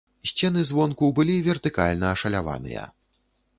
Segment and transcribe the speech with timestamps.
[0.29, 2.91] Сцены звонку былі вертыкальна ашаляваныя.